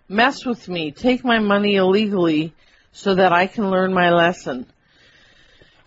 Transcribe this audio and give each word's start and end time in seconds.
mess 0.08 0.46
with 0.46 0.68
me, 0.68 0.92
take 0.92 1.24
my 1.24 1.40
money 1.40 1.74
illegally 1.74 2.54
so 2.92 3.16
that 3.16 3.32
I 3.32 3.48
can 3.48 3.68
learn 3.68 3.92
my 3.92 4.10
lesson. 4.10 4.66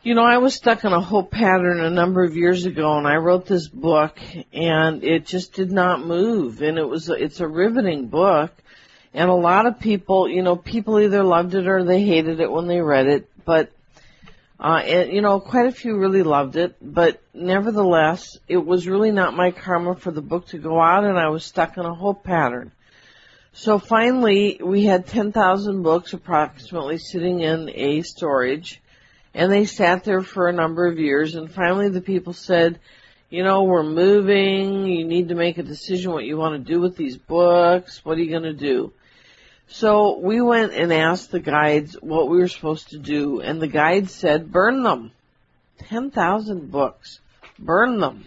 You 0.05 0.13
know, 0.13 0.23
I 0.23 0.37
was 0.37 0.53
stuck 0.53 0.83
in 0.83 0.93
a 0.93 1.01
whole 1.01 1.23
pattern 1.23 1.79
a 1.79 1.89
number 1.89 2.23
of 2.23 2.37
years 2.37 2.67
ago 2.67 2.95
and 2.95 3.07
I 3.07 3.15
wrote 3.15 3.47
this 3.47 3.67
book 3.67 4.19
and 4.53 5.03
it 5.03 5.25
just 5.25 5.53
did 5.53 5.71
not 5.71 6.05
move 6.05 6.61
and 6.61 6.77
it 6.77 6.87
was, 6.87 7.09
it's 7.09 7.39
a 7.39 7.47
riveting 7.47 8.05
book 8.05 8.51
and 9.15 9.31
a 9.31 9.33
lot 9.33 9.65
of 9.65 9.79
people, 9.79 10.29
you 10.29 10.43
know, 10.43 10.55
people 10.57 10.99
either 10.99 11.23
loved 11.23 11.55
it 11.55 11.67
or 11.67 11.83
they 11.83 12.03
hated 12.03 12.39
it 12.39 12.51
when 12.51 12.67
they 12.67 12.81
read 12.81 13.07
it, 13.07 13.27
but 13.45 13.71
uh, 14.59 14.79
and 14.85 15.11
you 15.11 15.23
know, 15.23 15.39
quite 15.39 15.65
a 15.65 15.71
few 15.71 15.97
really 15.97 16.21
loved 16.21 16.55
it, 16.55 16.75
but 16.79 17.19
nevertheless, 17.33 18.37
it 18.47 18.63
was 18.63 18.87
really 18.87 19.09
not 19.09 19.35
my 19.35 19.49
karma 19.49 19.95
for 19.95 20.11
the 20.11 20.21
book 20.21 20.45
to 20.49 20.59
go 20.59 20.79
out 20.79 21.03
and 21.03 21.17
I 21.17 21.29
was 21.29 21.43
stuck 21.43 21.77
in 21.77 21.83
a 21.83 21.95
whole 21.95 22.13
pattern. 22.13 22.71
So 23.53 23.79
finally, 23.79 24.61
we 24.63 24.83
had 24.83 25.07
10,000 25.07 25.81
books 25.81 26.13
approximately 26.13 26.99
sitting 26.99 27.39
in 27.39 27.71
a 27.73 28.03
storage 28.03 28.83
and 29.35 29.51
they 29.51 29.65
sat 29.65 30.05
there 30.05 30.21
for 30.21 30.47
a 30.47 30.53
number 30.53 30.87
of 30.87 30.97
years 30.97 31.35
and 31.35 31.51
finally 31.51 31.89
the 31.89 32.01
people 32.01 32.33
said, 32.33 32.79
you 33.29 33.43
know, 33.43 33.63
we're 33.63 33.83
moving, 33.83 34.85
you 34.85 35.05
need 35.05 35.27
to 35.29 35.35
make 35.35 35.57
a 35.57 35.63
decision 35.63 36.13
what 36.13 36.23
you 36.23 36.37
want 36.37 36.53
to 36.65 36.73
do 36.73 36.79
with 36.79 36.95
these 36.95 37.17
books, 37.17 38.03
what 38.05 38.17
are 38.17 38.21
you 38.21 38.29
going 38.29 38.43
to 38.43 38.53
do? 38.53 38.93
So 39.67 40.17
we 40.19 40.41
went 40.41 40.73
and 40.73 40.93
asked 40.93 41.31
the 41.31 41.41
guides 41.41 41.97
what 41.99 42.29
we 42.29 42.37
were 42.37 42.47
supposed 42.47 42.91
to 42.91 42.97
do 42.97 43.41
and 43.41 43.61
the 43.61 43.67
guides 43.67 44.13
said, 44.13 44.51
burn 44.51 44.83
them. 44.83 45.11
10,000 45.79 46.71
books. 46.71 47.19
Burn 47.59 47.99
them. 47.99 48.23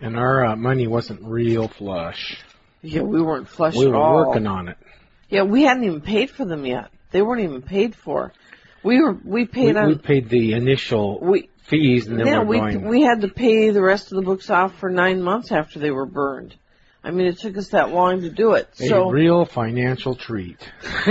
And 0.00 0.16
our 0.16 0.44
uh, 0.44 0.56
money 0.56 0.88
wasn't 0.88 1.22
real 1.22 1.68
flush. 1.68 2.36
Yeah, 2.82 3.02
we 3.02 3.22
weren't 3.22 3.48
flush 3.48 3.76
We 3.76 3.86
at 3.86 3.90
were 3.90 3.96
all. 3.96 4.16
working 4.26 4.46
on 4.46 4.68
it. 4.68 4.76
Yeah, 5.28 5.42
we 5.42 5.62
hadn't 5.62 5.84
even 5.84 6.00
paid 6.00 6.30
for 6.30 6.44
them 6.44 6.66
yet. 6.66 6.90
They 7.12 7.22
weren't 7.22 7.42
even 7.42 7.62
paid 7.62 7.94
for. 7.94 8.32
We 8.82 9.00
were, 9.00 9.12
we 9.12 9.42
We, 9.42 9.46
paid 9.46 9.76
on, 9.76 9.88
we 9.88 9.94
paid 9.96 10.28
the 10.28 10.52
initial 10.52 11.18
we, 11.20 11.50
fees, 11.64 12.06
and 12.06 12.18
then 12.18 12.26
yeah, 12.26 12.38
we're 12.38 12.44
we 12.44 12.58
going. 12.58 12.88
we 12.88 13.02
had 13.02 13.22
to 13.22 13.28
pay 13.28 13.70
the 13.70 13.82
rest 13.82 14.12
of 14.12 14.16
the 14.16 14.22
books 14.22 14.50
off 14.50 14.76
for 14.78 14.90
nine 14.90 15.22
months 15.22 15.52
after 15.52 15.78
they 15.78 15.90
were 15.90 16.06
burned. 16.06 16.54
I 17.02 17.10
mean, 17.10 17.26
it 17.26 17.38
took 17.38 17.56
us 17.56 17.68
that 17.68 17.90
long 17.90 18.22
to 18.22 18.30
do 18.30 18.54
it. 18.54 18.68
a 18.80 18.86
So 18.88 19.10
real 19.10 19.44
financial 19.44 20.14
treat. 20.14 20.58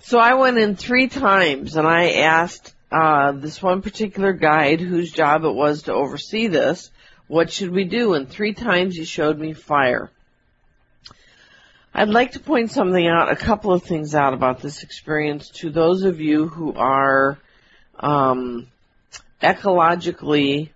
so 0.00 0.18
I 0.18 0.34
went 0.34 0.58
in 0.58 0.74
three 0.74 1.08
times 1.08 1.76
and 1.76 1.86
I 1.86 2.12
asked 2.12 2.74
uh, 2.90 3.32
this 3.32 3.62
one 3.62 3.82
particular 3.82 4.32
guide 4.32 4.80
whose 4.80 5.12
job 5.12 5.44
it 5.44 5.54
was 5.54 5.82
to 5.82 5.92
oversee 5.92 6.46
this, 6.48 6.90
what 7.28 7.52
should 7.52 7.70
we 7.70 7.84
do? 7.84 8.14
And 8.14 8.28
three 8.28 8.54
times 8.54 8.96
he 8.96 9.04
showed 9.04 9.38
me 9.38 9.52
fire. 9.52 10.10
I'd 11.92 12.08
like 12.08 12.32
to 12.32 12.40
point 12.40 12.70
something 12.70 13.06
out, 13.08 13.32
a 13.32 13.36
couple 13.36 13.72
of 13.72 13.82
things 13.82 14.14
out 14.14 14.32
about 14.32 14.60
this 14.60 14.84
experience 14.84 15.50
to 15.56 15.70
those 15.70 16.04
of 16.04 16.20
you 16.20 16.46
who 16.46 16.72
are 16.74 17.36
um, 17.98 18.68
ecologically 19.42 20.70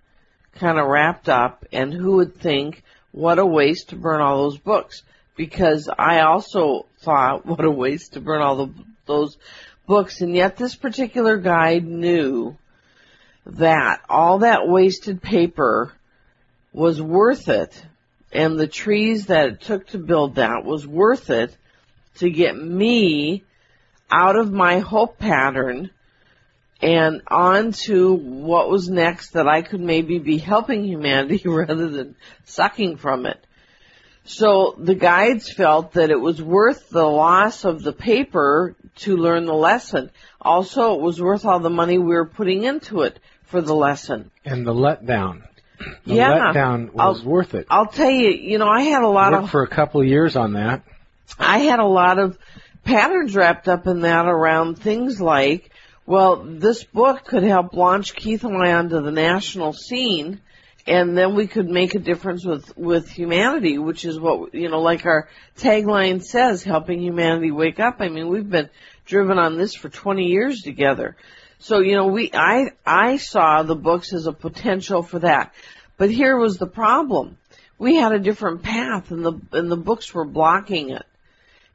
kind 0.55 0.77
of 0.77 0.87
wrapped 0.87 1.29
up 1.29 1.65
and 1.71 1.93
who 1.93 2.17
would 2.17 2.35
think, 2.35 2.83
what 3.13 3.39
a 3.39 3.45
waste 3.45 3.89
to 3.89 3.95
burn 3.95 4.19
all 4.19 4.43
those 4.43 4.57
books. 4.57 5.03
Because 5.37 5.89
I 5.97 6.21
also 6.21 6.85
thought, 6.99 7.45
what 7.45 7.63
a 7.63 7.71
waste 7.71 8.13
to 8.13 8.21
burn 8.21 8.41
all 8.41 8.65
the, 8.65 8.73
those 9.05 9.37
books. 9.87 10.19
And 10.19 10.35
yet 10.35 10.57
this 10.57 10.75
particular 10.75 11.37
guide 11.37 11.85
knew 11.85 12.57
that 13.45 14.01
all 14.09 14.39
that 14.39 14.67
wasted 14.67 15.21
paper 15.21 15.93
was 16.73 17.01
worth 17.01 17.47
it 17.47 17.85
and 18.31 18.59
the 18.59 18.67
trees 18.67 19.27
that 19.27 19.47
it 19.47 19.61
took 19.61 19.87
to 19.87 19.97
build 19.97 20.35
that 20.35 20.65
was 20.65 20.85
worth 20.85 21.29
it 21.29 21.55
to 22.15 22.29
get 22.29 22.57
me 22.57 23.43
out 24.11 24.35
of 24.35 24.51
my 24.51 24.79
hope 24.79 25.17
pattern 25.17 25.89
and 26.81 27.21
on 27.27 27.71
to 27.71 28.13
what 28.13 28.69
was 28.69 28.89
next 28.89 29.31
that 29.31 29.47
I 29.47 29.61
could 29.61 29.79
maybe 29.79 30.19
be 30.19 30.37
helping 30.37 30.83
humanity 30.83 31.41
rather 31.45 31.89
than 31.89 32.15
sucking 32.43 32.97
from 32.97 33.25
it. 33.25 33.39
So 34.25 34.75
the 34.77 34.95
guides 34.95 35.51
felt 35.51 35.93
that 35.93 36.09
it 36.09 36.19
was 36.19 36.41
worth 36.41 36.89
the 36.89 37.05
loss 37.05 37.63
of 37.63 37.83
the 37.83 37.93
paper 37.93 38.75
to 38.97 39.17
learn 39.17 39.45
the 39.45 39.53
lesson. 39.53 40.09
Also, 40.41 40.95
it 40.95 41.01
was 41.01 41.21
worth 41.21 41.45
all 41.45 41.59
the 41.59 41.69
money 41.69 41.99
we 41.99 42.15
were 42.15 42.25
putting 42.25 42.63
into 42.63 43.01
it 43.01 43.19
for 43.43 43.61
the 43.61 43.75
lesson. 43.75 44.31
And 44.43 44.65
the 44.65 44.73
letdown. 44.73 45.43
The 46.05 46.15
Yeah. 46.15 46.51
letdown 46.53 46.93
was 46.93 47.21
I'll- 47.21 47.29
worth 47.29 47.53
it. 47.55 47.67
I'll 47.69 47.87
tell 47.87 48.09
you, 48.09 48.29
you 48.29 48.57
know, 48.57 48.67
I 48.67 48.81
had 48.81 49.03
a 49.03 49.07
lot 49.07 49.31
Worked 49.33 49.43
of 49.45 49.49
for 49.51 49.63
a 49.63 49.67
couple 49.67 50.01
of 50.01 50.07
years 50.07 50.35
on 50.35 50.53
that. 50.53 50.81
I 51.39 51.59
had 51.59 51.79
a 51.79 51.85
lot 51.85 52.19
of 52.19 52.37
patterns 52.83 53.35
wrapped 53.35 53.67
up 53.67 53.87
in 53.87 54.01
that 54.01 54.27
around 54.27 54.77
things 54.79 55.19
like, 55.19 55.71
well, 56.05 56.43
this 56.47 56.83
book 56.83 57.25
could 57.25 57.43
help 57.43 57.73
launch 57.73 58.15
Keith 58.15 58.43
and 58.43 58.55
I 58.61 58.73
onto 58.73 59.01
the 59.01 59.11
national 59.11 59.73
scene, 59.73 60.39
and 60.85 61.17
then 61.17 61.33
we 61.33 61.47
could 61.47 61.67
make 61.67 61.95
a 61.95 61.99
difference 61.99 62.45
with, 62.45 62.77
with 62.77 63.09
humanity, 63.09 63.79
which 63.79 64.05
is 64.05 64.19
what, 64.19 64.53
you 64.53 64.69
know, 64.69 64.81
like 64.81 65.05
our 65.07 65.27
tagline 65.57 66.23
says, 66.23 66.61
helping 66.63 67.01
humanity 67.01 67.49
wake 67.49 67.79
up. 67.79 67.95
I 68.01 68.09
mean, 68.09 68.27
we've 68.27 68.47
been 68.49 68.69
driven 69.05 69.39
on 69.39 69.57
this 69.57 69.73
for 69.73 69.89
20 69.89 70.27
years 70.27 70.61
together. 70.61 71.15
So, 71.65 71.79
you 71.79 71.95
know, 71.95 72.07
we, 72.07 72.29
I, 72.33 72.71
I 72.85 73.17
saw 73.17 73.63
the 73.63 73.75
books 73.75 74.13
as 74.13 74.27
a 74.27 74.31
potential 74.33 75.01
for 75.01 75.19
that. 75.19 75.53
But 75.97 76.11
here 76.11 76.37
was 76.37 76.57
the 76.57 76.67
problem. 76.67 77.37
We 77.77 77.95
had 77.95 78.11
a 78.11 78.19
different 78.19 78.63
path 78.63 79.11
and 79.11 79.25
the, 79.25 79.33
and 79.51 79.71
the 79.71 79.77
books 79.77 80.13
were 80.13 80.25
blocking 80.25 80.91
it 80.91 81.05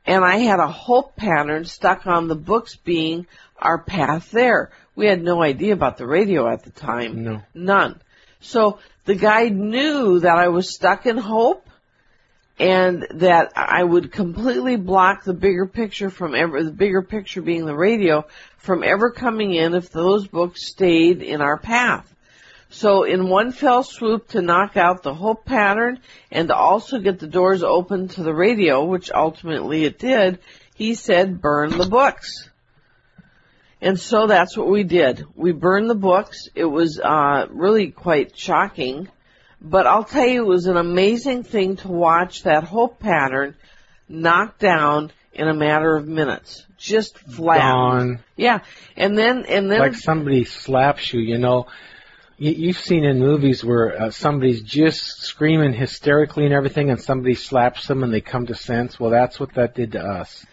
and 0.07 0.25
I 0.25 0.39
had 0.39 0.61
a 0.61 0.67
hope 0.67 1.17
pattern 1.17 1.65
stuck 1.65 2.07
on 2.07 2.29
the 2.29 2.35
books 2.35 2.77
being 2.77 3.27
our 3.59 3.79
path 3.79 4.31
there. 4.31 4.71
We 4.95 5.07
had 5.07 5.23
no 5.23 5.43
idea 5.43 5.73
about 5.73 5.99
the 5.99 6.07
radio 6.07 6.49
at 6.49 6.65
the 6.65 6.71
time. 6.71 7.23
No. 7.23 7.43
None. 7.55 8.01
So 8.41 8.79
the 9.05 9.15
guide 9.15 9.55
knew 9.55 10.21
that 10.21 10.39
I 10.39 10.49
was 10.49 10.75
stuck 10.75 11.07
in 11.07 11.17
hope 11.17 11.67
and 12.61 13.07
that 13.15 13.53
I 13.57 13.83
would 13.83 14.13
completely 14.13 14.77
block 14.77 15.25
the 15.25 15.33
bigger 15.33 15.65
picture 15.65 16.11
from 16.11 16.35
ever, 16.35 16.63
the 16.63 16.71
bigger 16.71 17.01
picture 17.01 17.41
being 17.41 17.65
the 17.65 17.75
radio, 17.75 18.27
from 18.59 18.85
ever 18.85 19.11
coming 19.11 19.55
in 19.55 19.75
if 19.75 19.91
those 19.91 20.29
books 20.29 20.67
stayed 20.67 21.23
in 21.23 21.41
our 21.41 21.57
path. 21.57 22.15
So 22.69 23.05
in 23.05 23.31
one 23.31 23.53
fell 23.53 23.83
swoop 23.83 24.29
to 24.29 24.43
knock 24.43 24.77
out 24.77 25.03
the 25.03 25.15
whole 25.15 25.35
pattern 25.35 26.01
and 26.31 26.49
to 26.49 26.55
also 26.55 26.99
get 26.99 27.19
the 27.19 27.27
doors 27.27 27.63
open 27.63 28.09
to 28.09 28.23
the 28.23 28.35
radio, 28.35 28.85
which 28.85 29.11
ultimately 29.11 29.87
it 29.87 29.99
did, 29.99 30.39
he 30.75 30.93
said 30.95 31.41
burn 31.41 31.71
the 31.71 31.87
books. 31.87 32.51
And 33.81 33.99
so 33.99 34.27
that's 34.27 34.55
what 34.55 34.69
we 34.69 34.85
did. 34.85 35.25
We 35.35 35.53
burned 35.53 35.89
the 35.89 35.95
books. 35.95 36.49
It 36.55 36.67
was 36.67 37.01
uh, 37.03 37.47
really 37.49 37.91
quite 37.91 38.39
shocking. 38.39 39.09
But 39.61 39.87
I'll 39.87 40.05
tell 40.05 40.27
you, 40.27 40.43
it 40.43 40.49
was 40.49 40.67
an 40.67 40.77
amazing 40.77 41.43
thing 41.43 41.77
to 41.77 41.89
watch 41.89 42.45
that 42.45 42.65
hope 42.65 42.99
pattern 42.99 43.55
knocked 44.09 44.59
down 44.59 45.13
in 45.33 45.49
a 45.49 45.55
matter 45.55 45.97
of 45.97 46.07
minutes. 46.09 46.67
Just 46.79 47.19
flat. 47.19 47.61
Gone. 47.61 48.21
Yeah. 48.37 48.61
And 48.97 49.17
then, 49.17 49.45
and 49.47 49.71
then, 49.71 49.81
Like 49.81 49.95
somebody 49.95 50.45
slaps 50.45 51.13
you, 51.13 51.21
you 51.21 51.39
know. 51.39 51.67
You, 52.39 52.53
you've 52.53 52.79
seen 52.79 53.05
in 53.05 53.19
movies 53.19 53.63
where 53.63 54.01
uh, 54.01 54.11
somebody's 54.11 54.63
just 54.63 55.21
screaming 55.21 55.75
hysterically 55.75 56.47
and 56.47 56.55
everything, 56.55 56.89
and 56.89 56.99
somebody 56.99 57.35
slaps 57.35 57.87
them 57.87 58.03
and 58.03 58.13
they 58.13 58.23
come 58.23 58.47
to 58.47 58.55
sense. 58.55 58.99
Well, 58.99 59.11
that's 59.11 59.39
what 59.39 59.55
that 59.55 59.75
did 59.75 59.93
to 59.93 60.01
us. 60.01 60.47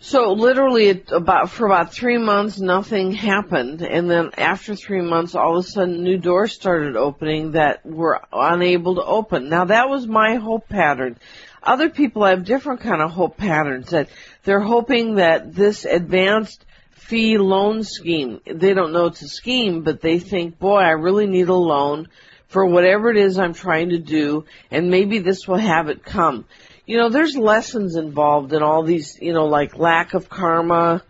So 0.00 0.32
literally, 0.32 0.86
it, 0.86 1.10
about 1.10 1.50
for 1.50 1.66
about 1.66 1.92
three 1.92 2.18
months, 2.18 2.60
nothing 2.60 3.12
happened, 3.12 3.82
and 3.82 4.08
then 4.08 4.30
after 4.38 4.76
three 4.76 5.00
months, 5.00 5.34
all 5.34 5.58
of 5.58 5.64
a 5.64 5.68
sudden, 5.68 6.04
new 6.04 6.18
doors 6.18 6.54
started 6.54 6.94
opening 6.94 7.52
that 7.52 7.84
were 7.84 8.20
unable 8.32 8.94
to 8.94 9.04
open. 9.04 9.48
Now 9.48 9.64
that 9.64 9.88
was 9.88 10.06
my 10.06 10.36
hope 10.36 10.68
pattern. 10.68 11.18
Other 11.64 11.90
people 11.90 12.24
have 12.24 12.44
different 12.44 12.80
kind 12.80 13.02
of 13.02 13.10
hope 13.10 13.36
patterns 13.36 13.90
that 13.90 14.08
they're 14.44 14.60
hoping 14.60 15.16
that 15.16 15.52
this 15.52 15.84
advanced 15.84 16.64
fee 16.92 17.36
loan 17.36 17.82
scheme, 17.82 18.40
they 18.46 18.74
don't 18.74 18.92
know 18.92 19.06
it's 19.06 19.22
a 19.22 19.28
scheme, 19.28 19.82
but 19.82 20.00
they 20.00 20.20
think, 20.20 20.60
boy, 20.60 20.76
I 20.76 20.90
really 20.90 21.26
need 21.26 21.48
a 21.48 21.54
loan 21.54 22.06
for 22.46 22.64
whatever 22.64 23.10
it 23.10 23.16
is 23.16 23.36
I'm 23.36 23.52
trying 23.52 23.88
to 23.88 23.98
do, 23.98 24.44
and 24.70 24.90
maybe 24.90 25.18
this 25.18 25.48
will 25.48 25.58
have 25.58 25.88
it 25.88 26.04
come 26.04 26.44
you 26.88 26.96
know, 26.96 27.10
there's 27.10 27.36
lessons 27.36 27.96
involved 27.96 28.54
in 28.54 28.62
all 28.62 28.82
these, 28.82 29.18
you 29.20 29.34
know, 29.34 29.44
like 29.44 29.76
lack 29.76 30.14
of 30.14 30.30
karma, 30.30 31.02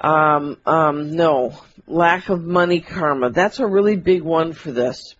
um, 0.00 0.56
um, 0.64 1.14
no, 1.14 1.54
lack 1.86 2.30
of 2.30 2.42
money 2.42 2.80
karma. 2.80 3.28
That's 3.28 3.60
a 3.60 3.66
really 3.66 3.96
big 3.96 4.22
one 4.22 4.54
for 4.54 4.72
this. 4.72 5.14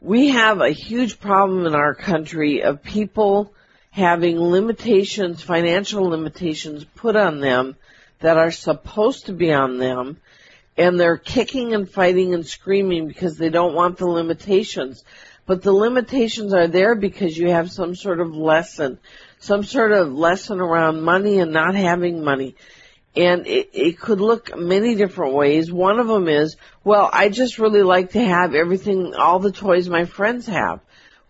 we 0.00 0.30
have 0.30 0.62
a 0.62 0.70
huge 0.70 1.20
problem 1.20 1.66
in 1.66 1.74
our 1.74 1.94
country 1.94 2.62
of 2.62 2.82
people 2.82 3.52
having 3.90 4.40
limitations, 4.40 5.42
financial 5.42 6.04
limitations 6.04 6.82
put 6.96 7.16
on 7.16 7.40
them 7.40 7.76
that 8.20 8.38
are 8.38 8.50
supposed 8.50 9.26
to 9.26 9.34
be 9.34 9.52
on 9.52 9.76
them 9.76 10.16
and 10.78 10.98
they're 10.98 11.18
kicking 11.18 11.74
and 11.74 11.90
fighting 11.90 12.32
and 12.32 12.46
screaming 12.46 13.06
because 13.06 13.36
they 13.36 13.50
don't 13.50 13.74
want 13.74 13.98
the 13.98 14.06
limitations. 14.06 15.04
But 15.46 15.62
the 15.62 15.72
limitations 15.72 16.54
are 16.54 16.68
there 16.68 16.94
because 16.94 17.36
you 17.36 17.50
have 17.50 17.70
some 17.70 17.94
sort 17.94 18.20
of 18.20 18.34
lesson, 18.34 18.98
some 19.38 19.62
sort 19.62 19.92
of 19.92 20.12
lesson 20.12 20.60
around 20.60 21.02
money 21.02 21.38
and 21.38 21.52
not 21.52 21.74
having 21.74 22.24
money. 22.24 22.56
And 23.14 23.46
it, 23.46 23.70
it 23.72 24.00
could 24.00 24.20
look 24.20 24.56
many 24.56 24.94
different 24.94 25.34
ways. 25.34 25.70
One 25.70 26.00
of 26.00 26.08
them 26.08 26.28
is, 26.28 26.56
well, 26.82 27.08
I 27.12 27.28
just 27.28 27.58
really 27.58 27.82
like 27.82 28.12
to 28.12 28.24
have 28.24 28.54
everything, 28.54 29.14
all 29.14 29.38
the 29.38 29.52
toys 29.52 29.88
my 29.88 30.06
friends 30.06 30.46
have. 30.46 30.80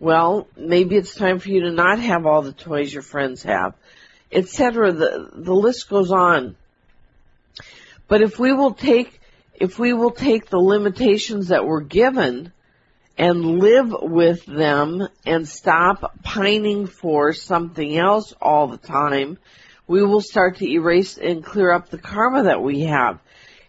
Well, 0.01 0.49
maybe 0.57 0.97
it's 0.97 1.15
time 1.15 1.39
for 1.39 1.49
you 1.49 1.63
to 1.63 1.71
not 1.71 1.99
have 1.99 2.27
all 2.27 2.43
the 2.43 2.53
toys 2.53 2.93
your 2.93 3.03
friends 3.03 3.43
have, 3.45 3.75
etc. 4.31 4.93
The 4.93 5.31
the 5.33 5.55
list 5.55 5.89
goes 5.89 6.11
on. 6.11 6.57
But 8.09 8.21
if 8.21 8.39
we 8.39 8.53
will 8.53 8.75
take 8.75 9.21
if 9.55 9.79
we 9.79 9.93
will 9.93 10.11
take 10.11 10.51
the 10.51 10.59
limitations 10.59 11.49
that 11.49 11.65
we're 11.65 11.81
given 11.81 12.53
and 13.17 13.61
live 13.61 13.95
with 14.01 14.45
them 14.47 15.07
and 15.25 15.49
stop 15.49 16.23
pining 16.23 16.87
for 16.87 17.33
something 17.33 17.97
else 17.97 18.35
all 18.41 18.67
the 18.67 18.77
time, 18.77 19.39
we 19.87 20.03
will 20.03 20.21
start 20.21 20.57
to 20.57 20.69
erase 20.69 21.19
and 21.19 21.45
clear 21.45 21.71
up 21.71 21.91
the 21.91 21.99
karma 21.99 22.45
that 22.45 22.63
we 22.63 22.81
have. 22.81 23.21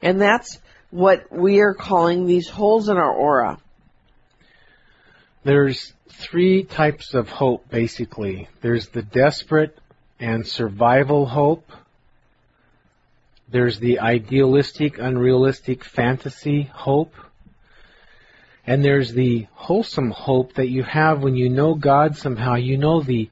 And 0.01 0.19
that's 0.19 0.59
what 0.89 1.31
we 1.31 1.59
are 1.59 1.73
calling 1.73 2.25
these 2.25 2.49
holes 2.49 2.89
in 2.89 2.97
our 2.97 3.13
aura. 3.13 3.59
There's 5.43 5.93
three 6.09 6.63
types 6.63 7.13
of 7.13 7.29
hope 7.29 7.69
basically. 7.69 8.47
There's 8.61 8.87
the 8.89 9.03
desperate 9.03 9.77
and 10.19 10.47
survival 10.47 11.25
hope. 11.25 11.71
There's 13.49 13.79
the 13.79 13.99
idealistic, 13.99 14.97
unrealistic 14.97 15.83
fantasy 15.83 16.63
hope. 16.63 17.13
And 18.67 18.83
there's 18.83 19.13
the 19.13 19.47
wholesome 19.53 20.11
hope 20.11 20.55
that 20.55 20.69
you 20.69 20.83
have 20.83 21.21
when 21.21 21.35
you 21.35 21.49
know 21.49 21.75
God 21.75 22.17
somehow. 22.17 22.55
You 22.55 22.77
know 22.77 23.01
the 23.01 23.29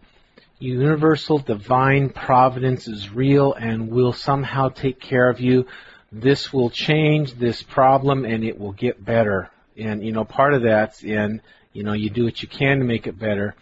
universal 0.60 1.40
divine 1.40 2.10
providence 2.10 2.88
is 2.88 3.10
real 3.10 3.54
and 3.54 3.90
will 3.90 4.14
somehow 4.14 4.70
take 4.70 5.00
care 5.00 5.30
of 5.30 5.40
you. 5.40 5.66
This 6.12 6.54
will 6.54 6.70
change 6.70 7.34
this 7.34 7.64
problem 7.64 8.26
and 8.26 8.44
it 8.44 8.60
will 8.60 8.72
get 8.74 9.04
better. 9.04 9.50
And, 9.76 10.04
you 10.06 10.12
know, 10.12 10.24
part 10.24 10.54
of 10.54 10.64
that's 10.64 11.04
in, 11.04 11.42
you 11.74 11.84
know, 11.84 11.94
you 11.94 12.12
do 12.12 12.26
what 12.26 12.42
you 12.42 12.48
can 12.48 12.80
to 12.80 12.86
make 12.86 13.08
it 13.08 13.18
better. 13.18 13.56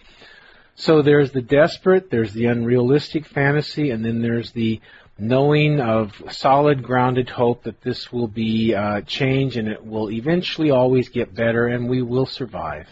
So 0.75 1.01
there's 1.01 1.31
the 1.31 1.41
desperate, 1.41 2.09
there's 2.09 2.33
the 2.33 2.47
unrealistic 2.47 3.25
fantasy, 3.25 3.91
and 3.91 4.03
then 4.03 4.21
there's 4.21 4.51
the 4.51 4.81
knowing 5.21 5.79
of 5.79 6.11
solid 6.31 6.81
grounded 6.81 7.29
hope 7.29 7.63
that 7.63 7.79
this 7.81 8.11
will 8.11 8.27
be 8.27 8.73
uh, 8.73 9.01
change 9.01 9.55
and 9.55 9.67
it 9.67 9.85
will 9.85 10.09
eventually 10.09 10.71
always 10.71 11.09
get 11.09 11.33
better 11.35 11.67
and 11.67 11.87
we 11.87 12.01
will 12.01 12.25
survive. 12.25 12.87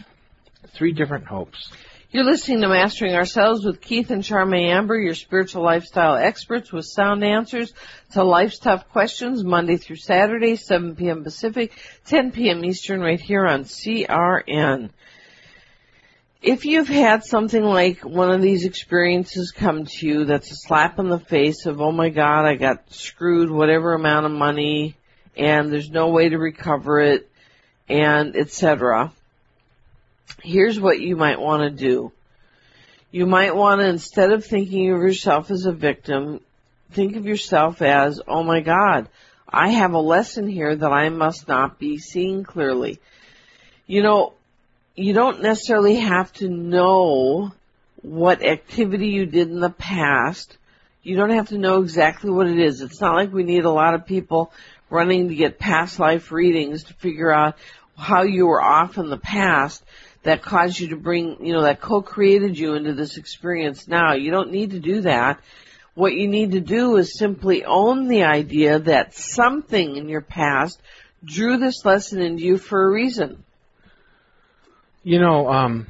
Three 0.72 0.92
different 0.92 1.26
hopes. 1.26 1.72
You're 2.12 2.24
listening 2.24 2.60
to 2.60 2.68
Mastering 2.68 3.16
Ourselves 3.16 3.64
with 3.64 3.80
Keith 3.80 4.12
and 4.12 4.22
Charmaine 4.22 4.70
Amber, 4.70 4.96
your 4.96 5.14
spiritual 5.14 5.64
lifestyle 5.64 6.14
experts 6.14 6.72
with 6.72 6.84
sound 6.84 7.24
answers 7.24 7.72
to 8.12 8.22
life's 8.22 8.60
tough 8.60 8.88
questions 8.90 9.42
Monday 9.42 9.76
through 9.76 9.96
Saturday, 9.96 10.54
7 10.54 10.94
p.m. 10.94 11.24
Pacific, 11.24 11.72
10 12.06 12.30
p.m. 12.30 12.64
Eastern 12.64 13.00
right 13.00 13.20
here 13.20 13.44
on 13.44 13.64
CRN 13.64 14.90
if 16.42 16.64
you've 16.64 16.88
had 16.88 17.24
something 17.24 17.62
like 17.62 18.02
one 18.02 18.30
of 18.30 18.40
these 18.40 18.64
experiences 18.64 19.50
come 19.50 19.84
to 19.84 20.06
you 20.06 20.24
that's 20.24 20.50
a 20.50 20.56
slap 20.56 20.98
in 20.98 21.08
the 21.08 21.18
face 21.18 21.66
of, 21.66 21.80
oh 21.80 21.92
my 21.92 22.08
god, 22.08 22.46
I 22.46 22.54
got 22.54 22.90
screwed 22.92 23.50
whatever 23.50 23.92
amount 23.92 24.26
of 24.26 24.32
money 24.32 24.96
and 25.36 25.70
there's 25.70 25.90
no 25.90 26.08
way 26.08 26.30
to 26.30 26.38
recover 26.38 27.00
it 27.00 27.30
and 27.88 28.36
etc. 28.36 29.12
Here's 30.42 30.80
what 30.80 31.00
you 31.00 31.16
might 31.16 31.40
want 31.40 31.62
to 31.62 31.70
do. 31.70 32.12
You 33.10 33.26
might 33.26 33.54
want 33.54 33.80
to, 33.80 33.88
instead 33.88 34.32
of 34.32 34.44
thinking 34.44 34.92
of 34.92 35.02
yourself 35.02 35.50
as 35.50 35.66
a 35.66 35.72
victim, 35.72 36.40
think 36.92 37.16
of 37.16 37.26
yourself 37.26 37.82
as, 37.82 38.20
oh 38.26 38.44
my 38.44 38.60
god, 38.60 39.08
I 39.46 39.70
have 39.70 39.92
a 39.92 40.00
lesson 40.00 40.48
here 40.48 40.74
that 40.74 40.92
I 40.92 41.08
must 41.10 41.48
not 41.48 41.78
be 41.78 41.98
seeing 41.98 42.44
clearly. 42.44 42.98
You 43.86 44.02
know, 44.02 44.34
you 45.00 45.14
don't 45.14 45.40
necessarily 45.40 45.96
have 45.96 46.32
to 46.34 46.48
know 46.48 47.52
what 48.02 48.44
activity 48.44 49.08
you 49.08 49.24
did 49.24 49.48
in 49.48 49.60
the 49.60 49.70
past. 49.70 50.56
You 51.02 51.16
don't 51.16 51.30
have 51.30 51.48
to 51.48 51.58
know 51.58 51.82
exactly 51.82 52.30
what 52.30 52.46
it 52.46 52.58
is. 52.58 52.82
It's 52.82 53.00
not 53.00 53.14
like 53.14 53.32
we 53.32 53.42
need 53.42 53.64
a 53.64 53.70
lot 53.70 53.94
of 53.94 54.04
people 54.04 54.52
running 54.90 55.28
to 55.28 55.34
get 55.34 55.58
past 55.58 55.98
life 55.98 56.30
readings 56.30 56.84
to 56.84 56.94
figure 56.94 57.32
out 57.32 57.56
how 57.96 58.22
you 58.22 58.46
were 58.46 58.62
off 58.62 58.98
in 58.98 59.08
the 59.08 59.16
past 59.16 59.82
that 60.22 60.42
caused 60.42 60.78
you 60.78 60.88
to 60.88 60.96
bring, 60.96 61.46
you 61.46 61.54
know, 61.54 61.62
that 61.62 61.80
co-created 61.80 62.58
you 62.58 62.74
into 62.74 62.92
this 62.92 63.16
experience 63.16 63.88
now. 63.88 64.12
You 64.12 64.30
don't 64.30 64.52
need 64.52 64.72
to 64.72 64.80
do 64.80 65.02
that. 65.02 65.40
What 65.94 66.14
you 66.14 66.28
need 66.28 66.52
to 66.52 66.60
do 66.60 66.96
is 66.96 67.18
simply 67.18 67.64
own 67.64 68.08
the 68.08 68.24
idea 68.24 68.78
that 68.80 69.14
something 69.14 69.96
in 69.96 70.08
your 70.08 70.20
past 70.20 70.80
drew 71.24 71.56
this 71.56 71.84
lesson 71.86 72.20
into 72.20 72.42
you 72.42 72.58
for 72.58 72.84
a 72.84 72.90
reason. 72.90 73.42
You 75.02 75.18
know, 75.18 75.50
um, 75.50 75.86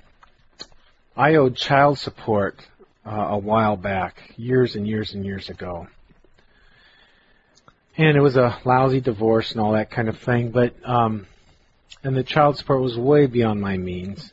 I 1.17 1.35
owed 1.35 1.57
child 1.57 1.99
support 1.99 2.61
uh, 3.05 3.11
a 3.11 3.39
while 3.39 3.77
back, 3.77 4.35
years 4.37 4.77
and 4.77 4.87
years 4.87 5.15
and 5.15 5.25
years 5.25 5.49
ago. 5.49 5.89
And 7.97 8.17
it 8.17 8.21
was 8.21 8.37
a 8.37 8.57
lousy 8.65 9.01
divorce 9.01 9.51
and 9.51 9.61
all 9.61 9.73
that 9.73 9.91
kind 9.91 10.09
of 10.09 10.19
thing, 10.19 10.53
but, 10.53 10.75
um, 10.85 11.27
and 12.05 12.17
the 12.17 12.23
child 12.23 12.57
support 12.57 12.83
was 12.83 12.97
way 12.97 13.27
beyond 13.27 13.61
my 13.61 13.77
means. 13.77 14.33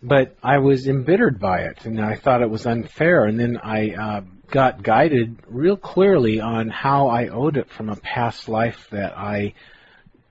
But 0.00 0.36
I 0.40 0.58
was 0.58 0.86
embittered 0.86 1.40
by 1.40 1.62
it, 1.62 1.84
and 1.84 2.00
I 2.00 2.14
thought 2.14 2.42
it 2.42 2.50
was 2.50 2.64
unfair, 2.64 3.24
and 3.24 3.40
then 3.40 3.56
I, 3.56 3.90
uh, 3.90 4.20
got 4.52 4.84
guided 4.84 5.36
real 5.48 5.76
clearly 5.76 6.40
on 6.40 6.68
how 6.68 7.08
I 7.08 7.26
owed 7.26 7.56
it 7.56 7.68
from 7.70 7.88
a 7.88 7.96
past 7.96 8.48
life 8.48 8.86
that 8.92 9.18
I 9.18 9.54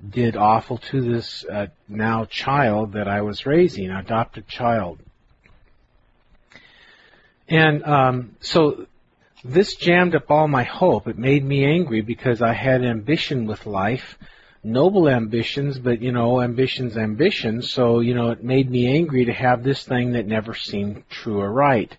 did 0.08 0.36
awful 0.36 0.78
to 0.78 1.02
this 1.02 1.44
uh, 1.46 1.68
now 1.88 2.26
child 2.26 2.94
that 2.94 3.08
I 3.08 3.22
was 3.22 3.46
raising, 3.46 3.90
adopted 3.90 4.48
child. 4.48 5.00
And 7.48 7.84
um, 7.84 8.36
so 8.42 8.86
this 9.44 9.76
jammed 9.76 10.16
up 10.16 10.30
all 10.30 10.48
my 10.48 10.64
hope. 10.64 11.08
It 11.08 11.18
made 11.18 11.44
me 11.44 11.66
angry 11.66 12.02
because 12.02 12.42
I 12.42 12.54
had 12.54 12.84
ambition 12.84 13.46
with 13.48 13.66
life, 13.66 14.18
noble 14.64 15.08
ambitions, 15.08 15.80
but 15.80 16.02
you 16.02 16.12
know, 16.12 16.42
ambitions, 16.42 16.98
ambitions. 16.98 17.72
So 17.72 18.00
you 18.00 18.14
know, 18.14 18.32
it 18.32 18.44
made 18.44 18.70
me 18.70 18.88
angry 18.88 19.26
to 19.26 19.34
have 19.34 19.64
this 19.64 19.84
thing 19.84 20.14
that 20.14 20.28
never 20.28 20.54
seemed 20.54 21.10
true 21.10 21.40
or 21.40 21.52
right. 21.52 21.96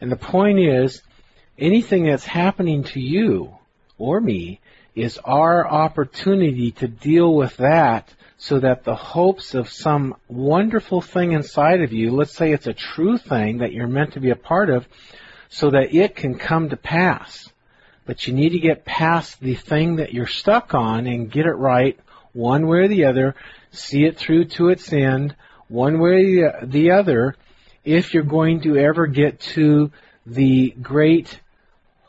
And 0.00 0.10
the 0.10 0.16
point 0.16 0.58
is, 0.58 1.02
anything 1.58 2.06
that's 2.06 2.26
happening 2.26 2.84
to 2.84 3.00
you 3.00 3.56
or 3.98 4.20
me 4.20 4.60
is 4.94 5.18
our 5.24 5.66
opportunity 5.66 6.70
to 6.72 6.88
deal 6.88 7.34
with 7.34 7.56
that 7.56 8.12
so 8.36 8.60
that 8.60 8.84
the 8.84 8.94
hopes 8.94 9.54
of 9.54 9.68
some 9.68 10.16
wonderful 10.28 11.00
thing 11.00 11.32
inside 11.32 11.80
of 11.80 11.92
you, 11.92 12.10
let's 12.10 12.34
say 12.34 12.52
it's 12.52 12.66
a 12.66 12.74
true 12.74 13.16
thing 13.16 13.58
that 13.58 13.72
you're 13.72 13.86
meant 13.86 14.12
to 14.12 14.20
be 14.20 14.30
a 14.30 14.36
part 14.36 14.70
of, 14.70 14.86
so 15.48 15.70
that 15.70 15.94
it 15.94 16.14
can 16.14 16.36
come 16.36 16.68
to 16.68 16.76
pass. 16.76 17.50
But 18.06 18.26
you 18.26 18.34
need 18.34 18.50
to 18.50 18.58
get 18.58 18.84
past 18.84 19.40
the 19.40 19.54
thing 19.54 19.96
that 19.96 20.12
you're 20.12 20.26
stuck 20.26 20.74
on 20.74 21.06
and 21.06 21.30
get 21.30 21.46
it 21.46 21.54
right 21.54 21.98
one 22.32 22.66
way 22.66 22.78
or 22.78 22.88
the 22.88 23.04
other, 23.06 23.34
see 23.70 24.04
it 24.04 24.18
through 24.18 24.46
to 24.46 24.68
its 24.68 24.92
end, 24.92 25.34
one 25.68 25.98
way 26.00 26.38
or 26.40 26.60
the 26.64 26.90
other, 26.90 27.36
if 27.84 28.12
you're 28.12 28.22
going 28.22 28.60
to 28.62 28.76
ever 28.76 29.06
get 29.06 29.40
to 29.40 29.90
the 30.26 30.70
great 30.82 31.40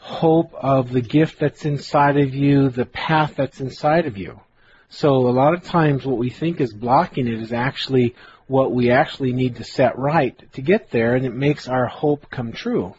hope 0.05 0.53
of 0.53 0.91
the 0.91 1.01
gift 1.01 1.39
that's 1.39 1.65
inside 1.65 2.15
of 2.15 2.35
you, 2.35 2.69
the 2.69 2.85
path 2.85 3.33
that's 3.35 3.59
inside 3.59 4.05
of 4.05 4.17
you. 4.17 4.39
So 4.87 5.15
a 5.15 5.33
lot 5.33 5.55
of 5.55 5.63
times 5.63 6.05
what 6.05 6.19
we 6.19 6.29
think 6.29 6.61
is 6.61 6.71
blocking 6.71 7.27
it 7.27 7.41
is 7.41 7.51
actually 7.51 8.15
what 8.45 8.71
we 8.71 8.91
actually 8.91 9.33
need 9.33 9.55
to 9.55 9.63
set 9.63 9.97
right 9.97 10.39
to 10.53 10.61
get 10.61 10.91
there 10.91 11.15
and 11.15 11.25
it 11.25 11.33
makes 11.33 11.67
our 11.67 11.87
hope 11.87 12.29
come 12.29 12.51
true. 12.51 12.93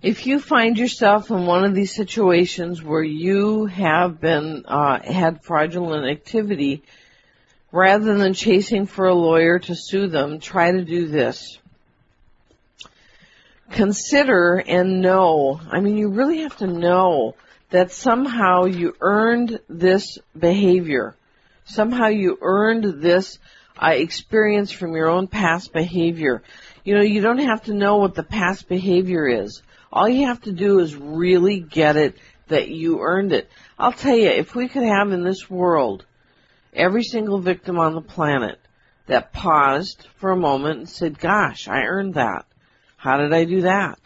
If 0.00 0.26
you 0.26 0.40
find 0.40 0.78
yourself 0.78 1.30
in 1.30 1.44
one 1.44 1.64
of 1.64 1.74
these 1.74 1.94
situations 1.94 2.82
where 2.82 3.04
you 3.04 3.66
have 3.66 4.22
been, 4.22 4.64
uh, 4.66 5.02
had 5.02 5.44
fraudulent 5.44 6.10
activity, 6.10 6.82
rather 7.70 8.16
than 8.16 8.32
chasing 8.32 8.86
for 8.86 9.06
a 9.06 9.14
lawyer 9.14 9.58
to 9.58 9.76
sue 9.76 10.06
them, 10.08 10.40
try 10.40 10.72
to 10.72 10.82
do 10.82 11.08
this 11.08 11.58
consider 13.72 14.56
and 14.56 15.00
know, 15.00 15.60
I 15.70 15.80
mean, 15.80 15.96
you 15.96 16.08
really 16.08 16.42
have 16.42 16.56
to 16.58 16.66
know 16.66 17.34
that 17.70 17.90
somehow 17.90 18.64
you 18.64 18.94
earned 19.00 19.58
this 19.68 20.18
behavior. 20.38 21.16
Somehow 21.64 22.08
you 22.08 22.38
earned 22.40 23.02
this 23.02 23.38
uh, 23.82 23.92
experience 23.94 24.70
from 24.70 24.94
your 24.94 25.08
own 25.08 25.26
past 25.26 25.72
behavior. 25.72 26.42
You 26.84 26.96
know, 26.96 27.02
you 27.02 27.20
don't 27.20 27.38
have 27.38 27.64
to 27.64 27.74
know 27.74 27.96
what 27.96 28.14
the 28.14 28.22
past 28.22 28.68
behavior 28.68 29.26
is. 29.26 29.62
All 29.92 30.08
you 30.08 30.26
have 30.26 30.42
to 30.42 30.52
do 30.52 30.80
is 30.80 30.94
really 30.94 31.60
get 31.60 31.96
it 31.96 32.16
that 32.48 32.68
you 32.68 33.00
earned 33.00 33.32
it. 33.32 33.48
I'll 33.78 33.92
tell 33.92 34.16
you, 34.16 34.28
if 34.28 34.54
we 34.54 34.68
could 34.68 34.84
have 34.84 35.10
in 35.12 35.24
this 35.24 35.48
world 35.48 36.04
every 36.74 37.02
single 37.02 37.38
victim 37.38 37.78
on 37.78 37.94
the 37.94 38.00
planet 38.00 38.58
that 39.06 39.32
paused 39.32 40.06
for 40.16 40.30
a 40.30 40.36
moment 40.36 40.78
and 40.78 40.88
said, 40.88 41.18
gosh, 41.18 41.68
I 41.68 41.82
earned 41.82 42.14
that. 42.14 42.44
How 43.02 43.16
did 43.16 43.32
I 43.32 43.42
do 43.42 43.62
that? 43.62 43.98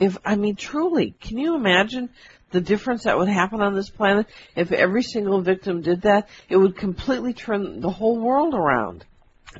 If, 0.00 0.16
I 0.24 0.36
mean, 0.36 0.56
truly, 0.56 1.14
can 1.20 1.36
you 1.36 1.54
imagine 1.54 2.08
the 2.50 2.62
difference 2.62 3.04
that 3.04 3.18
would 3.18 3.28
happen 3.28 3.60
on 3.60 3.74
this 3.74 3.90
planet 3.90 4.26
if 4.56 4.72
every 4.72 5.02
single 5.02 5.42
victim 5.42 5.82
did 5.82 6.00
that? 6.02 6.30
It 6.48 6.56
would 6.56 6.78
completely 6.78 7.34
turn 7.34 7.82
the 7.82 7.90
whole 7.90 8.18
world 8.18 8.54
around. 8.54 9.04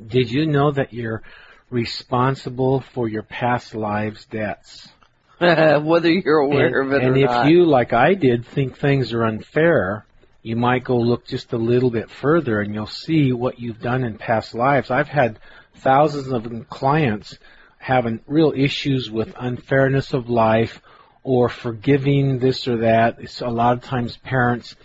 Did 0.07 0.31
you 0.31 0.47
know 0.47 0.71
that 0.71 0.91
you're 0.91 1.21
responsible 1.69 2.79
for 2.95 3.07
your 3.07 3.21
past 3.21 3.75
lives' 3.75 4.25
debts? 4.25 4.89
Whether 5.37 6.09
you're 6.09 6.39
aware 6.39 6.81
and, 6.81 6.87
of 6.87 6.93
it 6.93 7.05
and 7.05 7.15
or 7.15 7.19
not. 7.27 7.45
And 7.45 7.45
if 7.45 7.51
you, 7.51 7.65
like 7.65 7.93
I 7.93 8.15
did, 8.15 8.43
think 8.43 8.79
things 8.79 9.13
are 9.13 9.23
unfair, 9.23 10.03
you 10.41 10.55
might 10.55 10.83
go 10.83 10.97
look 10.97 11.27
just 11.27 11.53
a 11.53 11.57
little 11.57 11.91
bit 11.91 12.09
further 12.09 12.59
and 12.59 12.73
you'll 12.73 12.87
see 12.87 13.33
what 13.33 13.59
you've 13.59 13.81
done 13.81 14.03
in 14.03 14.17
past 14.17 14.55
lives. 14.55 14.89
I've 14.89 15.09
had 15.09 15.37
thousands 15.75 16.29
of 16.29 16.69
clients 16.69 17.37
having 17.83 18.21
real 18.27 18.53
issues 18.55 19.11
with 19.11 19.35
unfairness 19.37 20.13
of 20.13 20.29
life 20.29 20.81
or 21.21 21.49
forgiving 21.49 22.39
this 22.39 22.65
or 22.65 22.77
that. 22.77 23.17
It's 23.19 23.41
a 23.41 23.49
lot 23.49 23.73
of 23.75 23.83
times 23.83 24.15
parents. 24.15 24.77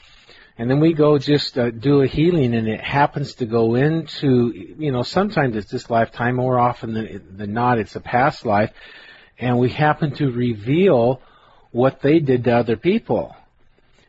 And 0.59 0.69
then 0.69 0.81
we 0.81 0.95
go 0.95 1.17
just 1.17 1.57
uh, 1.57 1.71
do 1.71 2.03
a 2.03 2.09
healing 2.09 2.57
and 2.57 2.67
it 2.67 2.81
happens 2.81 3.35
to 3.37 3.47
go 3.47 3.77
into, 3.77 4.53
you 4.77 4.91
know, 4.91 5.05
sometimes 5.05 5.55
it's 5.55 5.71
this 5.71 5.89
lifetime, 5.89 6.35
more 6.35 6.59
often 6.59 6.93
than, 6.93 7.37
than 7.37 7.53
not 7.53 7.79
it's 7.79 7.95
a 7.95 8.01
past 8.01 8.45
life. 8.45 8.73
And 9.39 9.61
we 9.61 9.71
happen 9.71 10.11
to 10.17 10.33
reveal 10.33 11.23
what 11.71 12.01
they 12.01 12.19
did 12.19 12.43
to 12.45 12.57
other 12.57 12.77
people. 12.77 13.37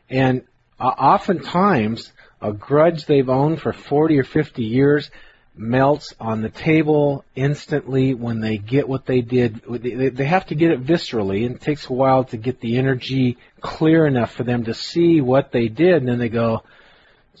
And 0.08 0.42
uh, 0.80 0.86
oftentimes, 0.86 2.12
a 2.42 2.52
grudge 2.52 3.06
they've 3.06 3.28
owned 3.28 3.60
for 3.60 3.72
40 3.72 4.18
or 4.18 4.24
50 4.24 4.64
years 4.64 5.12
melts 5.60 6.14
on 6.18 6.40
the 6.40 6.48
table 6.48 7.24
instantly 7.36 8.14
when 8.14 8.40
they 8.40 8.56
get 8.56 8.88
what 8.88 9.04
they 9.04 9.20
did. 9.20 9.62
They 9.68 10.24
have 10.24 10.46
to 10.46 10.54
get 10.54 10.70
it 10.70 10.84
viscerally, 10.84 11.44
and 11.44 11.56
it 11.56 11.60
takes 11.60 11.88
a 11.88 11.92
while 11.92 12.24
to 12.24 12.38
get 12.38 12.60
the 12.60 12.78
energy 12.78 13.36
clear 13.60 14.06
enough 14.06 14.32
for 14.32 14.42
them 14.42 14.64
to 14.64 14.74
see 14.74 15.20
what 15.20 15.52
they 15.52 15.68
did, 15.68 15.96
and 15.96 16.08
then 16.08 16.18
they 16.18 16.30
go, 16.30 16.62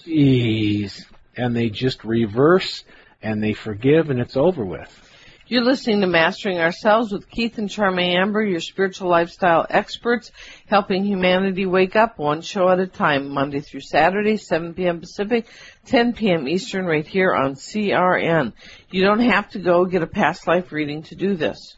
geez, 0.04 1.06
and 1.36 1.56
they 1.56 1.70
just 1.70 2.04
reverse 2.04 2.84
and 3.22 3.42
they 3.42 3.54
forgive, 3.54 4.10
and 4.10 4.20
it's 4.20 4.36
over 4.36 4.64
with. 4.64 5.09
You're 5.50 5.64
listening 5.64 6.02
to 6.02 6.06
Mastering 6.06 6.60
Ourselves 6.60 7.10
with 7.10 7.28
Keith 7.28 7.58
and 7.58 7.68
Charmaine 7.68 8.14
Amber, 8.14 8.40
your 8.40 8.60
spiritual 8.60 9.10
lifestyle 9.10 9.66
experts, 9.68 10.30
helping 10.68 11.02
humanity 11.02 11.66
wake 11.66 11.96
up 11.96 12.20
one 12.20 12.40
show 12.40 12.68
at 12.68 12.78
a 12.78 12.86
time, 12.86 13.30
Monday 13.30 13.58
through 13.58 13.80
Saturday, 13.80 14.36
7 14.36 14.74
p.m. 14.74 15.00
Pacific, 15.00 15.48
10 15.86 16.12
p.m. 16.12 16.46
Eastern, 16.46 16.86
right 16.86 17.04
here 17.04 17.34
on 17.34 17.56
CRN. 17.56 18.52
You 18.92 19.02
don't 19.02 19.28
have 19.28 19.50
to 19.50 19.58
go 19.58 19.86
get 19.86 20.04
a 20.04 20.06
past 20.06 20.46
life 20.46 20.70
reading 20.70 21.02
to 21.02 21.16
do 21.16 21.34
this. 21.34 21.76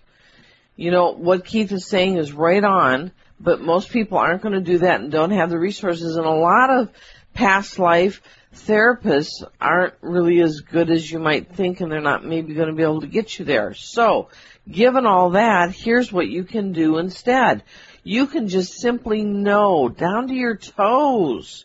You 0.76 0.90
know, 0.90 1.12
what 1.14 1.46
Keith 1.46 1.72
is 1.72 1.88
saying 1.88 2.18
is 2.18 2.30
right 2.30 2.62
on, 2.62 3.10
but 3.40 3.62
most 3.62 3.88
people 3.88 4.18
aren't 4.18 4.42
going 4.42 4.52
to 4.52 4.60
do 4.60 4.80
that 4.80 5.00
and 5.00 5.10
don't 5.10 5.30
have 5.30 5.48
the 5.48 5.58
resources, 5.58 6.16
and 6.16 6.26
a 6.26 6.30
lot 6.30 6.68
of 6.68 6.90
past 7.32 7.78
life 7.78 8.20
therapists 8.54 9.44
aren't 9.60 9.94
really 10.00 10.40
as 10.40 10.60
good 10.60 10.90
as 10.90 11.10
you 11.10 11.18
might 11.18 11.54
think 11.54 11.80
and 11.80 11.90
they're 11.90 12.00
not 12.00 12.24
maybe 12.24 12.54
going 12.54 12.68
to 12.68 12.74
be 12.74 12.82
able 12.82 13.00
to 13.00 13.06
get 13.06 13.38
you 13.38 13.44
there. 13.44 13.74
So, 13.74 14.28
given 14.70 15.06
all 15.06 15.30
that, 15.30 15.72
here's 15.72 16.12
what 16.12 16.28
you 16.28 16.44
can 16.44 16.72
do 16.72 16.98
instead. 16.98 17.62
You 18.04 18.26
can 18.26 18.48
just 18.48 18.74
simply 18.80 19.22
know 19.22 19.88
down 19.88 20.28
to 20.28 20.34
your 20.34 20.56
toes 20.56 21.64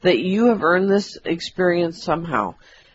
that 0.00 0.18
you 0.18 0.46
have 0.46 0.62
earned 0.62 0.90
this 0.90 1.18
experience 1.24 2.02
somehow. 2.02 2.54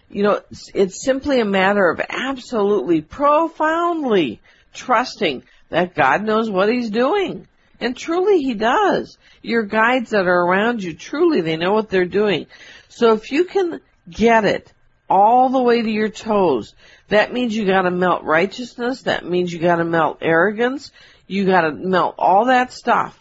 You 0.09 0.23
know, 0.23 0.41
it's, 0.49 0.71
it's 0.73 1.03
simply 1.03 1.39
a 1.39 1.45
matter 1.45 1.89
of 1.89 2.01
absolutely 2.07 3.01
profoundly 3.01 4.41
trusting 4.73 5.43
that 5.69 5.95
God 5.95 6.23
knows 6.23 6.49
what 6.49 6.69
He's 6.69 6.89
doing. 6.89 7.47
And 7.79 7.95
truly 7.95 8.39
He 8.39 8.55
does. 8.55 9.17
Your 9.41 9.63
guides 9.63 10.09
that 10.11 10.27
are 10.27 10.45
around 10.45 10.83
you, 10.83 10.93
truly 10.93 11.41
they 11.41 11.57
know 11.57 11.73
what 11.73 11.89
they're 11.89 12.05
doing. 12.05 12.47
So 12.89 13.13
if 13.13 13.31
you 13.31 13.45
can 13.45 13.79
get 14.09 14.45
it 14.45 14.73
all 15.09 15.49
the 15.49 15.61
way 15.61 15.81
to 15.81 15.89
your 15.89 16.09
toes, 16.09 16.75
that 17.07 17.33
means 17.33 17.55
you 17.55 17.65
gotta 17.65 17.91
melt 17.91 18.23
righteousness, 18.23 19.03
that 19.03 19.25
means 19.25 19.51
you 19.51 19.59
gotta 19.59 19.85
melt 19.85 20.19
arrogance, 20.21 20.91
you 21.27 21.45
gotta 21.45 21.71
melt 21.71 22.15
all 22.17 22.45
that 22.45 22.73
stuff. 22.73 23.15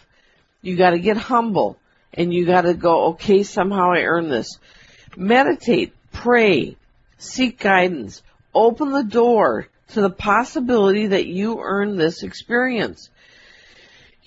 You 0.61 0.77
gotta 0.77 0.99
get 0.99 1.17
humble, 1.17 1.79
and 2.13 2.33
you 2.33 2.47
gotta 2.47 2.75
go, 2.75 3.09
okay, 3.11 3.43
somehow 3.43 3.93
I 3.93 4.03
earned 4.03 4.31
this. 4.31 4.59
Meditate, 5.17 5.95
pray, 6.13 6.77
seek 7.19 7.61
guidance, 7.61 8.23
open 8.55 8.93
the 8.93 9.05
door 9.05 9.69
to 9.89 10.01
the 10.01 10.11
possibility 10.11 11.09
that 11.09 11.27
you 11.27 11.61
earn 11.61 11.97
this 11.97 12.23
experience. 12.23 13.11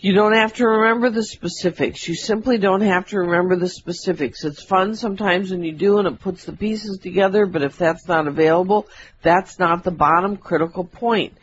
You 0.03 0.13
don't 0.13 0.33
have 0.33 0.53
to 0.53 0.67
remember 0.67 1.11
the 1.11 1.23
specifics. 1.23 2.07
You 2.07 2.15
simply 2.15 2.57
don't 2.57 2.81
have 2.81 3.09
to 3.09 3.19
remember 3.19 3.55
the 3.55 3.69
specifics. 3.69 4.43
It's 4.43 4.63
fun 4.63 4.95
sometimes 4.95 5.51
when 5.51 5.63
you 5.63 5.73
do 5.73 5.99
and 5.99 6.07
it 6.07 6.19
puts 6.19 6.43
the 6.43 6.53
pieces 6.53 6.97
together, 6.97 7.45
but 7.45 7.61
if 7.61 7.77
that's 7.77 8.07
not 8.07 8.27
available, 8.27 8.87
that's 9.21 9.59
not 9.59 9.83
the 9.83 9.91
bottom 9.91 10.37
critical 10.37 10.85
point. 10.85 11.37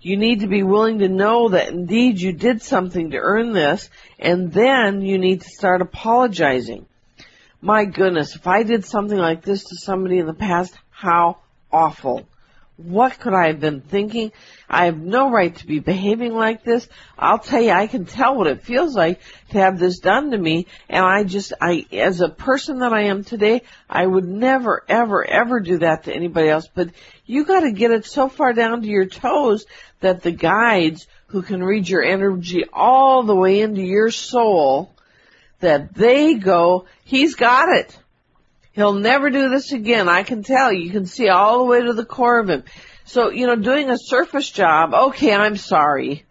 You 0.00 0.16
need 0.16 0.40
to 0.40 0.46
be 0.46 0.62
willing 0.62 1.00
to 1.00 1.08
know 1.08 1.48
that 1.48 1.70
indeed 1.70 2.20
you 2.20 2.32
did 2.32 2.62
something 2.62 3.10
to 3.10 3.16
earn 3.16 3.52
this, 3.52 3.90
and 4.20 4.52
then 4.52 5.00
you 5.02 5.18
need 5.18 5.40
to 5.40 5.48
start 5.48 5.82
apologizing. 5.82 6.86
My 7.60 7.84
goodness, 7.84 8.36
if 8.36 8.46
I 8.46 8.62
did 8.62 8.84
something 8.84 9.18
like 9.18 9.42
this 9.42 9.64
to 9.64 9.76
somebody 9.76 10.18
in 10.18 10.26
the 10.26 10.34
past, 10.34 10.72
how 10.90 11.38
awful. 11.72 12.28
What 12.76 13.20
could 13.20 13.34
I 13.34 13.46
have 13.46 13.60
been 13.60 13.82
thinking? 13.82 14.32
I 14.68 14.86
have 14.86 14.98
no 14.98 15.30
right 15.30 15.54
to 15.54 15.66
be 15.66 15.78
behaving 15.78 16.34
like 16.34 16.64
this. 16.64 16.88
I'll 17.16 17.38
tell 17.38 17.62
you, 17.62 17.70
I 17.70 17.86
can 17.86 18.04
tell 18.04 18.34
what 18.34 18.48
it 18.48 18.62
feels 18.62 18.96
like 18.96 19.20
to 19.50 19.58
have 19.58 19.78
this 19.78 20.00
done 20.00 20.32
to 20.32 20.38
me. 20.38 20.66
And 20.88 21.04
I 21.04 21.22
just, 21.22 21.52
I, 21.60 21.86
as 21.92 22.20
a 22.20 22.28
person 22.28 22.80
that 22.80 22.92
I 22.92 23.04
am 23.04 23.22
today, 23.22 23.62
I 23.88 24.04
would 24.04 24.24
never, 24.24 24.82
ever, 24.88 25.24
ever 25.24 25.60
do 25.60 25.78
that 25.78 26.04
to 26.04 26.14
anybody 26.14 26.48
else. 26.48 26.68
But 26.72 26.90
you 27.26 27.44
gotta 27.44 27.70
get 27.70 27.92
it 27.92 28.06
so 28.06 28.28
far 28.28 28.52
down 28.52 28.82
to 28.82 28.88
your 28.88 29.06
toes 29.06 29.66
that 30.00 30.22
the 30.22 30.32
guides 30.32 31.06
who 31.26 31.42
can 31.42 31.62
read 31.62 31.88
your 31.88 32.02
energy 32.02 32.64
all 32.72 33.22
the 33.22 33.36
way 33.36 33.60
into 33.60 33.82
your 33.82 34.10
soul, 34.10 34.94
that 35.60 35.94
they 35.94 36.34
go, 36.34 36.86
he's 37.04 37.36
got 37.36 37.68
it. 37.68 37.96
He'll 38.74 38.94
never 38.94 39.30
do 39.30 39.48
this 39.50 39.72
again. 39.72 40.08
I 40.08 40.24
can 40.24 40.42
tell. 40.42 40.72
You 40.72 40.90
can 40.90 41.06
see 41.06 41.28
all 41.28 41.58
the 41.58 41.64
way 41.64 41.82
to 41.82 41.92
the 41.92 42.04
core 42.04 42.40
of 42.40 42.48
him. 42.48 42.64
So, 43.04 43.30
you 43.30 43.46
know, 43.46 43.56
doing 43.56 43.88
a 43.88 43.98
surface 43.98 44.50
job, 44.50 44.94
okay, 44.94 45.32
I'm 45.32 45.56
sorry, 45.56 46.24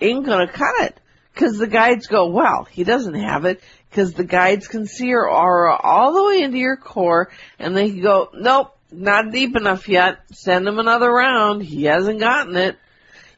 ain't 0.00 0.24
gonna 0.24 0.50
cut 0.50 0.74
it. 0.80 0.98
Cause 1.34 1.58
the 1.58 1.66
guides 1.66 2.06
go, 2.06 2.28
well, 2.28 2.64
he 2.64 2.84
doesn't 2.84 3.14
have 3.14 3.44
it. 3.44 3.62
Cause 3.92 4.12
the 4.12 4.24
guides 4.24 4.68
can 4.68 4.86
see 4.86 5.06
your 5.06 5.28
aura 5.30 5.74
all 5.74 6.12
the 6.12 6.24
way 6.24 6.42
into 6.42 6.58
your 6.58 6.76
core 6.76 7.30
and 7.58 7.76
they 7.76 7.90
go, 7.90 8.30
nope, 8.34 8.76
not 8.90 9.32
deep 9.32 9.56
enough 9.56 9.88
yet. 9.88 10.18
Send 10.32 10.68
him 10.68 10.78
another 10.78 11.10
round. 11.10 11.62
He 11.62 11.84
hasn't 11.84 12.20
gotten 12.20 12.56
it. 12.56 12.76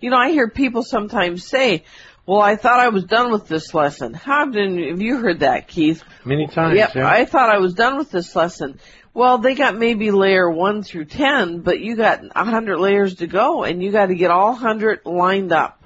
You 0.00 0.10
know, 0.10 0.16
I 0.16 0.30
hear 0.30 0.48
people 0.48 0.82
sometimes 0.82 1.46
say, 1.46 1.84
well, 2.26 2.40
I 2.40 2.56
thought 2.56 2.80
I 2.80 2.88
was 2.88 3.04
done 3.04 3.30
with 3.32 3.48
this 3.48 3.74
lesson. 3.74 4.14
How 4.14 4.46
did 4.46 4.88
have 4.88 5.00
you 5.02 5.18
heard 5.18 5.40
that, 5.40 5.68
Keith? 5.68 6.02
Many 6.24 6.46
times. 6.46 6.76
Yep, 6.76 6.94
yeah. 6.94 7.08
I 7.08 7.24
thought 7.24 7.50
I 7.50 7.58
was 7.58 7.74
done 7.74 7.98
with 7.98 8.10
this 8.10 8.34
lesson. 8.34 8.78
Well, 9.12 9.38
they 9.38 9.54
got 9.54 9.76
maybe 9.76 10.10
layer 10.10 10.50
one 10.50 10.82
through 10.82 11.04
ten, 11.04 11.60
but 11.60 11.80
you 11.80 11.96
got 11.96 12.22
a 12.34 12.44
hundred 12.44 12.78
layers 12.78 13.16
to 13.16 13.26
go, 13.26 13.62
and 13.62 13.82
you 13.82 13.92
got 13.92 14.06
to 14.06 14.14
get 14.14 14.30
all 14.30 14.54
hundred 14.54 15.00
lined 15.04 15.52
up. 15.52 15.82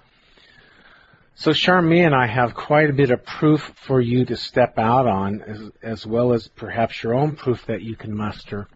So 1.35 1.53
Charmaine 1.53 2.07
and 2.07 2.15
I 2.15 2.27
have 2.27 2.55
quite 2.55 2.91
a 2.91 2.93
bit 2.93 3.11
of 3.11 3.25
proof 3.25 3.73
for 3.87 4.01
you 4.01 4.25
to 4.25 4.37
step 4.37 4.77
out 4.77 5.07
on, 5.07 5.41
as, 5.43 5.71
as 5.83 6.07
well 6.07 6.33
as 6.33 6.49
perhaps 6.49 7.01
your 7.03 7.15
own 7.15 7.37
proof 7.37 7.67
that 7.67 7.81
you 7.81 7.95
can 7.95 8.17
muster. 8.17 8.67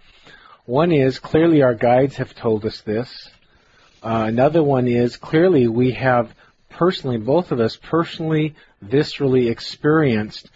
One 0.64 0.92
is 0.92 1.18
clearly 1.18 1.62
our 1.62 1.74
guides 1.74 2.16
have 2.16 2.36
told 2.36 2.64
us 2.64 2.80
this. 2.82 3.30
Uh, 4.00 4.26
another 4.28 4.62
one 4.62 4.86
is 4.86 5.16
clearly 5.16 5.66
we 5.66 5.92
have 5.92 6.32
personally, 6.72 7.18
both 7.18 7.52
of 7.52 7.60
us 7.60 7.76
personally, 7.76 8.54
viscerally 8.84 9.50
experienced 9.50 10.50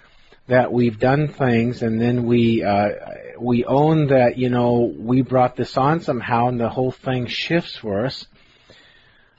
that 0.49 0.73
we've 0.73 0.99
done 0.99 1.29
things 1.29 1.83
and 1.83 2.01
then 2.01 2.25
we 2.25 2.63
uh, 2.63 2.91
we 3.39 3.65
own 3.65 4.09
that 4.09 4.39
you 4.39 4.49
know 4.49 4.93
we 4.97 5.23
brought 5.23 5.57
this 5.57 5.77
on 5.77 6.01
somehow 6.01 6.49
and 6.49 6.61
the 6.61 6.69
whole 6.69 6.93
thing 6.93 7.27
shifts 7.27 7.77
for 7.77 8.07
us. 8.07 8.27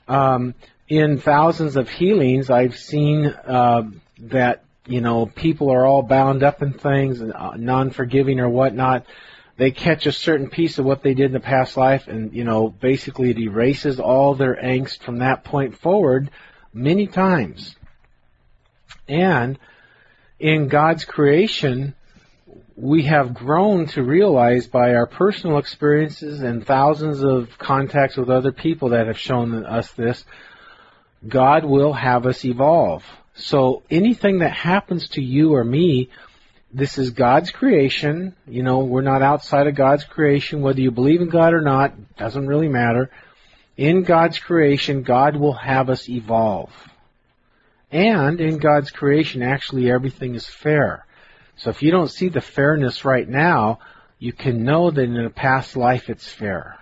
Um, 0.06 0.54
in 0.88 1.18
thousands 1.18 1.76
of 1.76 1.88
healings, 1.88 2.50
I've 2.50 2.76
seen 2.76 3.26
uh, 3.26 3.90
that 4.20 4.64
you 4.86 5.00
know 5.00 5.26
people 5.26 5.70
are 5.70 5.86
all 5.86 6.02
bound 6.02 6.42
up 6.42 6.62
in 6.62 6.72
things 6.72 7.20
and 7.20 7.32
uh, 7.32 7.52
non-forgiving 7.56 8.40
or 8.40 8.48
whatnot. 8.48 9.06
they 9.56 9.70
catch 9.70 10.06
a 10.06 10.12
certain 10.12 10.48
piece 10.48 10.78
of 10.78 10.84
what 10.84 11.02
they 11.02 11.14
did 11.14 11.26
in 11.26 11.32
the 11.32 11.40
past 11.40 11.76
life 11.76 12.06
and, 12.06 12.32
you 12.32 12.44
know, 12.44 12.68
basically 12.68 13.30
it 13.30 13.38
erases 13.38 13.98
all 13.98 14.34
their 14.34 14.54
angst 14.54 15.02
from 15.02 15.18
that 15.18 15.44
point 15.44 15.76
forward 15.76 16.30
many 16.72 17.06
times. 17.06 17.76
And 19.08 19.58
in 20.38 20.68
God's 20.68 21.04
creation, 21.04 21.94
we 22.76 23.04
have 23.04 23.34
grown 23.34 23.86
to 23.88 24.02
realize 24.02 24.66
by 24.66 24.94
our 24.94 25.06
personal 25.06 25.58
experiences 25.58 26.40
and 26.40 26.66
thousands 26.66 27.22
of 27.22 27.58
contacts 27.58 28.16
with 28.16 28.30
other 28.30 28.52
people 28.52 28.90
that 28.90 29.06
have 29.06 29.18
shown 29.18 29.64
us 29.64 29.90
this, 29.92 30.24
God 31.26 31.64
will 31.64 31.92
have 31.92 32.26
us 32.26 32.44
evolve. 32.44 33.04
So 33.34 33.82
anything 33.90 34.40
that 34.40 34.52
happens 34.52 35.08
to 35.10 35.22
you 35.22 35.54
or 35.54 35.64
me 35.64 36.10
this 36.72 36.98
is 36.98 37.10
God's 37.10 37.50
creation. 37.50 38.36
You 38.46 38.62
know, 38.62 38.80
we're 38.80 39.00
not 39.00 39.22
outside 39.22 39.66
of 39.66 39.74
God's 39.74 40.04
creation. 40.04 40.60
Whether 40.60 40.80
you 40.80 40.90
believe 40.90 41.22
in 41.22 41.30
God 41.30 41.54
or 41.54 41.62
not, 41.62 42.16
doesn't 42.16 42.46
really 42.46 42.68
matter. 42.68 43.10
In 43.78 44.02
God's 44.02 44.40
creation, 44.40 45.04
God 45.04 45.36
will 45.36 45.52
have 45.52 45.88
us 45.88 46.08
evolve. 46.08 46.72
And 47.92 48.40
in 48.40 48.58
God's 48.58 48.90
creation, 48.90 49.40
actually 49.40 49.88
everything 49.88 50.34
is 50.34 50.46
fair. 50.48 51.06
So 51.56 51.70
if 51.70 51.80
you 51.80 51.92
don't 51.92 52.10
see 52.10 52.28
the 52.28 52.40
fairness 52.40 53.04
right 53.04 53.26
now, 53.26 53.78
you 54.18 54.32
can 54.32 54.64
know 54.64 54.90
that 54.90 55.00
in 55.00 55.16
a 55.16 55.30
past 55.30 55.76
life 55.76 56.10
it's 56.10 56.26
fair. 56.26 56.76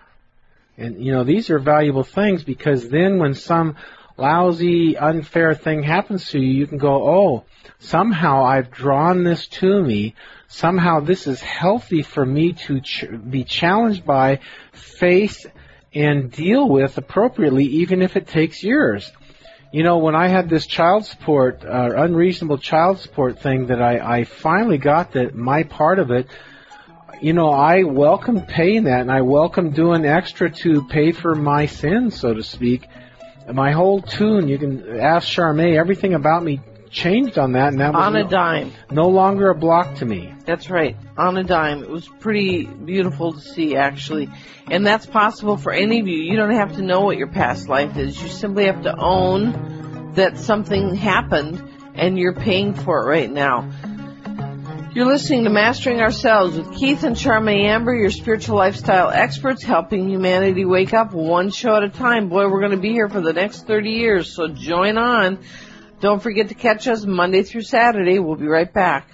And, 0.78 1.04
you 1.04 1.12
know, 1.12 1.22
these 1.22 1.50
are 1.50 1.58
valuable 1.58 2.02
things 2.02 2.42
because 2.42 2.88
then 2.88 3.18
when 3.18 3.34
some 3.34 3.76
lousy, 4.16 4.96
unfair 4.96 5.54
thing 5.54 5.82
happens 5.82 6.30
to 6.30 6.40
you, 6.40 6.50
you 6.50 6.66
can 6.66 6.78
go, 6.78 7.06
oh, 7.06 7.44
somehow 7.78 8.42
I've 8.42 8.70
drawn 8.70 9.22
this 9.22 9.46
to 9.48 9.82
me. 9.82 10.14
Somehow 10.48 11.00
this 11.00 11.26
is 11.26 11.42
healthy 11.42 12.02
for 12.02 12.24
me 12.24 12.54
to 12.54 12.80
ch- 12.80 13.04
be 13.28 13.44
challenged 13.44 14.06
by, 14.06 14.40
face, 14.72 15.44
and 15.96 16.30
deal 16.30 16.68
with 16.68 16.98
appropriately, 16.98 17.64
even 17.64 18.02
if 18.02 18.16
it 18.16 18.28
takes 18.28 18.62
years. 18.62 19.10
You 19.72 19.82
know, 19.82 19.96
when 19.96 20.14
I 20.14 20.28
had 20.28 20.50
this 20.50 20.66
child 20.66 21.06
support, 21.06 21.64
uh, 21.64 21.90
unreasonable 21.96 22.58
child 22.58 23.00
support 23.00 23.40
thing 23.40 23.68
that 23.68 23.80
I, 23.80 24.18
I 24.18 24.24
finally 24.24 24.76
got 24.76 25.12
that 25.12 25.34
my 25.34 25.62
part 25.62 25.98
of 25.98 26.10
it, 26.10 26.28
you 27.22 27.32
know, 27.32 27.48
I 27.48 27.84
welcome 27.84 28.42
paying 28.42 28.84
that 28.84 29.00
and 29.00 29.10
I 29.10 29.22
welcome 29.22 29.70
doing 29.70 30.04
extra 30.04 30.50
to 30.50 30.86
pay 30.86 31.12
for 31.12 31.34
my 31.34 31.64
sins, 31.64 32.20
so 32.20 32.34
to 32.34 32.42
speak. 32.42 32.86
My 33.50 33.72
whole 33.72 34.02
tune, 34.02 34.48
you 34.48 34.58
can 34.58 35.00
ask 35.00 35.26
Charmaine, 35.26 35.78
everything 35.78 36.12
about 36.12 36.44
me 36.44 36.60
changed 36.96 37.38
on 37.38 37.52
that, 37.52 37.72
and 37.72 37.80
that 37.80 37.92
was 37.92 38.02
on 38.02 38.16
a 38.16 38.24
no, 38.24 38.28
dime. 38.28 38.72
no 38.90 39.08
longer 39.08 39.50
a 39.50 39.54
block 39.54 39.96
to 39.96 40.06
me. 40.06 40.32
That's 40.46 40.70
right, 40.70 40.96
on 41.16 41.36
a 41.36 41.44
dime. 41.44 41.82
It 41.82 41.90
was 41.90 42.08
pretty 42.08 42.64
beautiful 42.64 43.34
to 43.34 43.40
see, 43.40 43.76
actually. 43.76 44.30
And 44.70 44.84
that's 44.84 45.04
possible 45.04 45.58
for 45.58 45.72
any 45.72 46.00
of 46.00 46.08
you. 46.08 46.16
You 46.16 46.36
don't 46.36 46.54
have 46.54 46.76
to 46.76 46.82
know 46.82 47.02
what 47.02 47.18
your 47.18 47.28
past 47.28 47.68
life 47.68 47.98
is. 47.98 48.20
You 48.20 48.28
simply 48.28 48.64
have 48.64 48.82
to 48.84 48.96
own 48.96 50.14
that 50.14 50.38
something 50.38 50.94
happened 50.94 51.62
and 51.94 52.18
you're 52.18 52.34
paying 52.34 52.74
for 52.74 53.02
it 53.02 53.06
right 53.06 53.30
now. 53.30 53.70
You're 54.94 55.04
listening 55.04 55.44
to 55.44 55.50
Mastering 55.50 56.00
Ourselves 56.00 56.56
with 56.56 56.74
Keith 56.74 57.02
and 57.02 57.14
Charmaine 57.14 57.66
Amber, 57.66 57.94
your 57.94 58.10
spiritual 58.10 58.56
lifestyle 58.56 59.10
experts 59.10 59.62
helping 59.62 60.08
humanity 60.08 60.64
wake 60.64 60.94
up 60.94 61.12
one 61.12 61.50
show 61.50 61.76
at 61.76 61.82
a 61.82 61.90
time. 61.90 62.30
Boy, 62.30 62.48
we're 62.48 62.60
going 62.60 62.70
to 62.70 62.78
be 62.78 62.92
here 62.92 63.10
for 63.10 63.20
the 63.20 63.34
next 63.34 63.66
30 63.66 63.90
years, 63.90 64.34
so 64.34 64.48
join 64.48 64.96
on. 64.96 65.38
Don't 66.00 66.22
forget 66.22 66.48
to 66.48 66.54
catch 66.54 66.86
us 66.88 67.04
Monday 67.06 67.42
through 67.42 67.62
Saturday. 67.62 68.18
We'll 68.18 68.36
be 68.36 68.46
right 68.46 68.72
back. 68.72 69.08